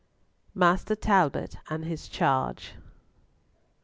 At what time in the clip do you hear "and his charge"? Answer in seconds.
1.69-2.73